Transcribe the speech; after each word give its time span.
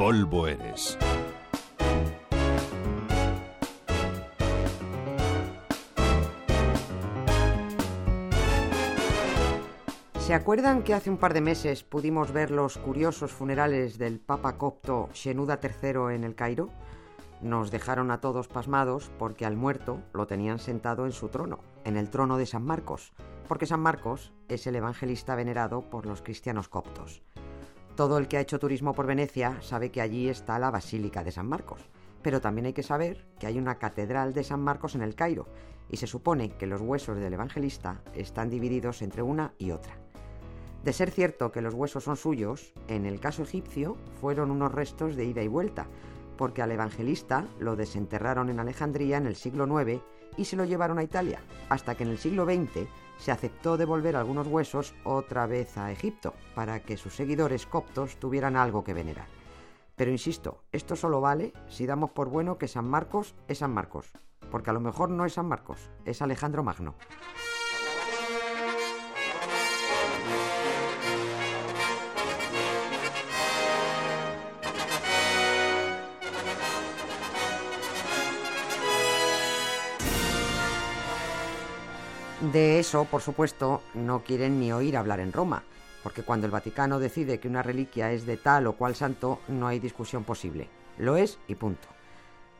polvo 0.00 0.46
eres. 0.46 0.96
¿Se 10.18 10.32
acuerdan 10.32 10.84
que 10.84 10.94
hace 10.94 11.10
un 11.10 11.18
par 11.18 11.34
de 11.34 11.42
meses 11.42 11.84
pudimos 11.84 12.32
ver 12.32 12.50
los 12.50 12.78
curiosos 12.78 13.30
funerales 13.30 13.98
del 13.98 14.20
Papa 14.20 14.56
copto 14.56 15.10
Shenuda 15.12 15.60
III 15.62 16.14
en 16.14 16.24
el 16.24 16.34
Cairo? 16.34 16.70
Nos 17.42 17.70
dejaron 17.70 18.10
a 18.10 18.22
todos 18.22 18.48
pasmados 18.48 19.10
porque 19.18 19.44
al 19.44 19.56
muerto 19.56 20.00
lo 20.14 20.26
tenían 20.26 20.60
sentado 20.60 21.04
en 21.04 21.12
su 21.12 21.28
trono, 21.28 21.58
en 21.84 21.98
el 21.98 22.08
trono 22.08 22.38
de 22.38 22.46
San 22.46 22.64
Marcos, 22.64 23.12
porque 23.46 23.66
San 23.66 23.80
Marcos 23.80 24.32
es 24.48 24.66
el 24.66 24.76
evangelista 24.76 25.34
venerado 25.34 25.82
por 25.82 26.06
los 26.06 26.22
cristianos 26.22 26.70
coptos. 26.70 27.22
Todo 28.00 28.16
el 28.16 28.28
que 28.28 28.38
ha 28.38 28.40
hecho 28.40 28.58
turismo 28.58 28.94
por 28.94 29.06
Venecia 29.06 29.60
sabe 29.60 29.90
que 29.90 30.00
allí 30.00 30.30
está 30.30 30.58
la 30.58 30.70
Basílica 30.70 31.22
de 31.22 31.32
San 31.32 31.46
Marcos, 31.46 31.82
pero 32.22 32.40
también 32.40 32.64
hay 32.64 32.72
que 32.72 32.82
saber 32.82 33.26
que 33.38 33.46
hay 33.46 33.58
una 33.58 33.74
catedral 33.74 34.32
de 34.32 34.42
San 34.42 34.62
Marcos 34.62 34.94
en 34.94 35.02
el 35.02 35.14
Cairo, 35.14 35.48
y 35.90 35.98
se 35.98 36.06
supone 36.06 36.48
que 36.48 36.66
los 36.66 36.80
huesos 36.80 37.18
del 37.18 37.34
evangelista 37.34 38.00
están 38.14 38.48
divididos 38.48 39.02
entre 39.02 39.20
una 39.20 39.52
y 39.58 39.72
otra. 39.72 39.98
De 40.82 40.94
ser 40.94 41.10
cierto 41.10 41.52
que 41.52 41.60
los 41.60 41.74
huesos 41.74 42.04
son 42.04 42.16
suyos, 42.16 42.72
en 42.88 43.04
el 43.04 43.20
caso 43.20 43.42
egipcio 43.42 43.98
fueron 44.18 44.50
unos 44.50 44.72
restos 44.72 45.14
de 45.14 45.26
ida 45.26 45.42
y 45.42 45.48
vuelta, 45.48 45.86
porque 46.38 46.62
al 46.62 46.72
evangelista 46.72 47.48
lo 47.58 47.76
desenterraron 47.76 48.48
en 48.48 48.60
Alejandría 48.60 49.18
en 49.18 49.26
el 49.26 49.36
siglo 49.36 49.66
IX 49.78 50.00
y 50.38 50.46
se 50.46 50.56
lo 50.56 50.64
llevaron 50.64 50.98
a 50.98 51.02
Italia, 51.02 51.42
hasta 51.68 51.94
que 51.96 52.04
en 52.04 52.10
el 52.12 52.18
siglo 52.18 52.46
XX 52.46 52.88
se 53.20 53.30
aceptó 53.30 53.76
devolver 53.76 54.16
algunos 54.16 54.46
huesos 54.46 54.94
otra 55.04 55.46
vez 55.46 55.76
a 55.76 55.92
Egipto, 55.92 56.32
para 56.54 56.80
que 56.80 56.96
sus 56.96 57.14
seguidores 57.14 57.66
coptos 57.66 58.16
tuvieran 58.16 58.56
algo 58.56 58.82
que 58.82 58.94
venerar. 58.94 59.26
Pero 59.94 60.10
insisto, 60.10 60.62
esto 60.72 60.96
solo 60.96 61.20
vale 61.20 61.52
si 61.68 61.84
damos 61.84 62.10
por 62.10 62.30
bueno 62.30 62.56
que 62.56 62.66
San 62.66 62.88
Marcos 62.88 63.34
es 63.46 63.58
San 63.58 63.74
Marcos, 63.74 64.10
porque 64.50 64.70
a 64.70 64.72
lo 64.72 64.80
mejor 64.80 65.10
no 65.10 65.26
es 65.26 65.34
San 65.34 65.46
Marcos, 65.46 65.90
es 66.06 66.22
Alejandro 66.22 66.64
Magno. 66.64 66.94
De 82.40 82.78
eso, 82.78 83.04
por 83.04 83.20
supuesto, 83.20 83.82
no 83.92 84.24
quieren 84.24 84.58
ni 84.58 84.72
oír 84.72 84.96
hablar 84.96 85.20
en 85.20 85.30
Roma, 85.30 85.62
porque 86.02 86.22
cuando 86.22 86.46
el 86.46 86.50
Vaticano 86.50 86.98
decide 86.98 87.38
que 87.38 87.48
una 87.48 87.62
reliquia 87.62 88.12
es 88.12 88.24
de 88.24 88.38
tal 88.38 88.66
o 88.66 88.76
cual 88.76 88.94
santo, 88.94 89.40
no 89.48 89.66
hay 89.66 89.78
discusión 89.78 90.24
posible. 90.24 90.70
Lo 90.96 91.18
es 91.18 91.38
y 91.48 91.54
punto. 91.54 91.88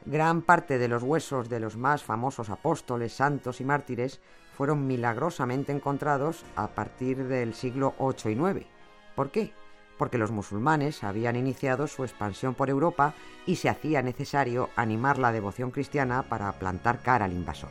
Gran 0.04 0.42
parte 0.42 0.76
de 0.76 0.86
los 0.86 1.02
huesos 1.02 1.48
de 1.48 1.60
los 1.60 1.78
más 1.78 2.04
famosos 2.04 2.50
apóstoles, 2.50 3.14
santos 3.14 3.62
y 3.62 3.64
mártires 3.64 4.20
fueron 4.54 4.86
milagrosamente 4.86 5.72
encontrados 5.72 6.44
a 6.56 6.68
partir 6.68 7.26
del 7.26 7.54
siglo 7.54 7.94
VIII 7.98 8.34
y 8.34 8.36
IX. 8.36 8.66
¿Por 9.14 9.30
qué? 9.30 9.54
Porque 9.96 10.18
los 10.18 10.30
musulmanes 10.30 11.02
habían 11.04 11.36
iniciado 11.36 11.86
su 11.86 12.04
expansión 12.04 12.54
por 12.54 12.68
Europa 12.68 13.14
y 13.46 13.56
se 13.56 13.70
hacía 13.70 14.02
necesario 14.02 14.68
animar 14.76 15.18
la 15.18 15.32
devoción 15.32 15.70
cristiana 15.70 16.22
para 16.22 16.52
plantar 16.52 17.00
cara 17.00 17.24
al 17.24 17.32
invasor. 17.32 17.70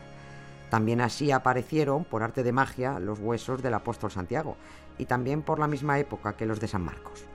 También 0.70 1.02
así 1.02 1.32
aparecieron, 1.32 2.06
por 2.06 2.24
arte 2.24 2.44
de 2.44 2.52
magia, 2.52 3.00
los 3.00 3.20
huesos 3.20 3.62
del 3.64 3.74
apóstol 3.74 4.12
Santiago, 4.12 4.56
y 4.98 5.06
también 5.06 5.42
por 5.42 5.60
la 5.60 5.68
misma 5.68 6.00
época 6.00 6.34
que 6.34 6.46
los 6.46 6.60
de 6.60 6.68
San 6.68 6.84
Marcos. 6.84 7.26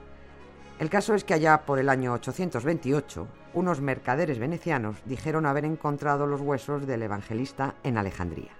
El 0.79 0.89
caso 0.89 1.13
es 1.13 1.23
que 1.23 1.33
allá 1.33 1.65
por 1.65 1.79
el 1.79 1.89
año 1.89 2.13
828, 2.13 3.27
unos 3.53 3.79
mercaderes 3.79 4.39
venecianos 4.39 4.97
dijeron 5.05 5.45
haber 5.45 5.65
encontrado 5.65 6.27
los 6.27 6.41
huesos 6.41 6.85
del 6.85 7.03
evangelista 7.03 7.75
en 7.83 7.97
Alejandría. 7.97 8.51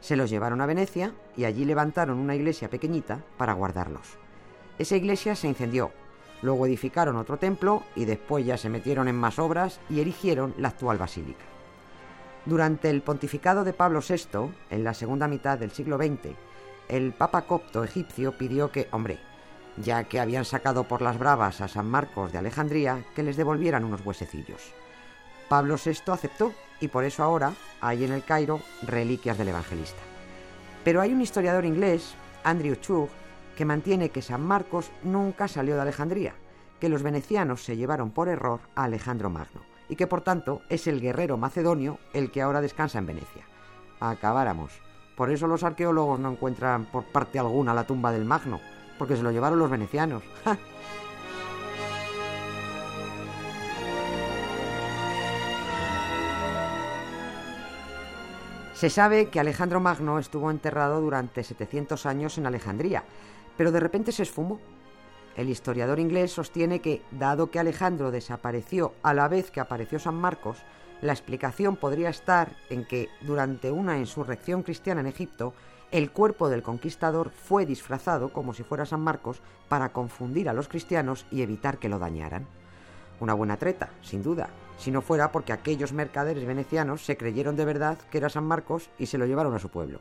Se 0.00 0.16
los 0.16 0.30
llevaron 0.30 0.60
a 0.60 0.66
Venecia 0.66 1.12
y 1.36 1.44
allí 1.44 1.64
levantaron 1.64 2.18
una 2.18 2.34
iglesia 2.34 2.70
pequeñita 2.70 3.20
para 3.36 3.52
guardarlos. 3.52 4.16
Esa 4.78 4.96
iglesia 4.96 5.34
se 5.34 5.48
incendió, 5.48 5.90
luego 6.40 6.66
edificaron 6.66 7.16
otro 7.16 7.36
templo 7.36 7.82
y 7.96 8.04
después 8.04 8.46
ya 8.46 8.56
se 8.56 8.70
metieron 8.70 9.08
en 9.08 9.16
más 9.16 9.38
obras 9.38 9.80
y 9.90 10.00
erigieron 10.00 10.54
la 10.56 10.68
actual 10.68 10.98
basílica. 10.98 11.44
Durante 12.48 12.88
el 12.88 13.02
pontificado 13.02 13.62
de 13.62 13.74
Pablo 13.74 14.00
VI, 14.00 14.50
en 14.70 14.82
la 14.82 14.94
segunda 14.94 15.28
mitad 15.28 15.58
del 15.58 15.70
siglo 15.70 15.98
XX, 15.98 16.34
el 16.88 17.12
Papa 17.12 17.42
copto 17.42 17.84
egipcio 17.84 18.38
pidió 18.38 18.72
que, 18.72 18.88
hombre, 18.90 19.18
ya 19.76 20.04
que 20.04 20.18
habían 20.18 20.46
sacado 20.46 20.84
por 20.84 21.02
las 21.02 21.18
bravas 21.18 21.60
a 21.60 21.68
San 21.68 21.90
Marcos 21.90 22.32
de 22.32 22.38
Alejandría, 22.38 23.04
que 23.14 23.22
les 23.22 23.36
devolvieran 23.36 23.84
unos 23.84 24.00
huesecillos. 24.00 24.72
Pablo 25.50 25.76
VI 25.76 26.10
aceptó 26.10 26.54
y 26.80 26.88
por 26.88 27.04
eso 27.04 27.22
ahora 27.22 27.52
hay 27.82 28.04
en 28.04 28.12
el 28.12 28.24
Cairo 28.24 28.62
reliquias 28.80 29.36
del 29.36 29.48
evangelista. 29.48 30.00
Pero 30.84 31.02
hay 31.02 31.12
un 31.12 31.20
historiador 31.20 31.66
inglés, 31.66 32.14
Andrew 32.44 32.76
Chug, 32.76 33.10
que 33.58 33.66
mantiene 33.66 34.08
que 34.08 34.22
San 34.22 34.40
Marcos 34.40 34.90
nunca 35.02 35.48
salió 35.48 35.74
de 35.74 35.82
Alejandría, 35.82 36.32
que 36.80 36.88
los 36.88 37.02
venecianos 37.02 37.62
se 37.62 37.76
llevaron 37.76 38.10
por 38.10 38.30
error 38.30 38.60
a 38.74 38.84
Alejandro 38.84 39.28
Magno 39.28 39.67
y 39.88 39.96
que 39.96 40.06
por 40.06 40.20
tanto 40.20 40.62
es 40.68 40.86
el 40.86 41.00
guerrero 41.00 41.36
macedonio 41.36 41.98
el 42.12 42.30
que 42.30 42.42
ahora 42.42 42.60
descansa 42.60 42.98
en 42.98 43.06
Venecia. 43.06 43.46
Acabáramos. 44.00 44.72
Por 45.16 45.30
eso 45.30 45.46
los 45.46 45.64
arqueólogos 45.64 46.20
no 46.20 46.30
encuentran 46.30 46.84
por 46.86 47.04
parte 47.04 47.38
alguna 47.38 47.74
la 47.74 47.86
tumba 47.86 48.12
del 48.12 48.24
Magno, 48.24 48.60
porque 48.98 49.16
se 49.16 49.22
lo 49.22 49.32
llevaron 49.32 49.58
los 49.58 49.70
venecianos. 49.70 50.22
Se 58.78 58.90
sabe 58.90 59.28
que 59.28 59.40
Alejandro 59.40 59.80
Magno 59.80 60.20
estuvo 60.20 60.52
enterrado 60.52 61.00
durante 61.00 61.42
700 61.42 62.06
años 62.06 62.38
en 62.38 62.46
Alejandría, 62.46 63.02
pero 63.56 63.72
de 63.72 63.80
repente 63.80 64.12
se 64.12 64.22
esfumó 64.22 64.60
el 65.38 65.48
historiador 65.50 66.00
inglés 66.00 66.32
sostiene 66.32 66.80
que, 66.80 67.00
dado 67.12 67.52
que 67.52 67.60
Alejandro 67.60 68.10
desapareció 68.10 68.92
a 69.04 69.14
la 69.14 69.28
vez 69.28 69.52
que 69.52 69.60
apareció 69.60 70.00
San 70.00 70.16
Marcos, 70.16 70.58
la 71.00 71.12
explicación 71.12 71.76
podría 71.76 72.08
estar 72.08 72.56
en 72.70 72.84
que, 72.84 73.08
durante 73.20 73.70
una 73.70 73.98
insurrección 73.98 74.64
cristiana 74.64 75.00
en 75.00 75.06
Egipto, 75.06 75.54
el 75.92 76.10
cuerpo 76.10 76.48
del 76.48 76.64
conquistador 76.64 77.30
fue 77.30 77.66
disfrazado 77.66 78.32
como 78.32 78.52
si 78.52 78.64
fuera 78.64 78.84
San 78.84 79.00
Marcos 79.00 79.40
para 79.68 79.90
confundir 79.90 80.48
a 80.48 80.52
los 80.52 80.66
cristianos 80.66 81.24
y 81.30 81.42
evitar 81.42 81.78
que 81.78 81.88
lo 81.88 82.00
dañaran. 82.00 82.48
Una 83.20 83.34
buena 83.34 83.58
treta, 83.58 83.90
sin 84.02 84.24
duda, 84.24 84.48
si 84.76 84.90
no 84.90 85.02
fuera 85.02 85.30
porque 85.30 85.52
aquellos 85.52 85.92
mercaderes 85.92 86.44
venecianos 86.44 87.04
se 87.04 87.16
creyeron 87.16 87.54
de 87.54 87.64
verdad 87.64 87.96
que 88.10 88.18
era 88.18 88.28
San 88.28 88.44
Marcos 88.44 88.90
y 88.98 89.06
se 89.06 89.18
lo 89.18 89.26
llevaron 89.26 89.54
a 89.54 89.60
su 89.60 89.68
pueblo. 89.68 90.00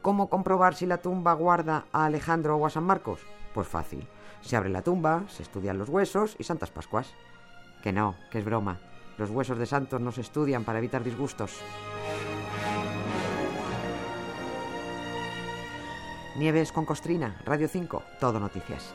¿Cómo 0.00 0.30
comprobar 0.30 0.76
si 0.76 0.86
la 0.86 0.98
tumba 0.98 1.32
guarda 1.32 1.86
a 1.90 2.04
Alejandro 2.04 2.56
o 2.56 2.66
a 2.66 2.70
San 2.70 2.84
Marcos? 2.84 3.18
Pues 3.52 3.66
fácil. 3.66 4.06
Se 4.42 4.56
abre 4.56 4.70
la 4.70 4.82
tumba, 4.82 5.24
se 5.28 5.42
estudian 5.42 5.78
los 5.78 5.88
huesos 5.88 6.36
y 6.38 6.44
Santas 6.44 6.70
Pascuas. 6.70 7.12
Que 7.82 7.92
no, 7.92 8.16
que 8.30 8.38
es 8.38 8.44
broma. 8.44 8.78
Los 9.18 9.30
huesos 9.30 9.58
de 9.58 9.66
santos 9.66 10.00
no 10.00 10.12
se 10.12 10.22
estudian 10.22 10.64
para 10.64 10.78
evitar 10.78 11.04
disgustos. 11.04 11.60
Nieves 16.36 16.72
con 16.72 16.86
Costrina, 16.86 17.40
Radio 17.44 17.68
5, 17.68 18.02
todo 18.18 18.40
noticias. 18.40 18.94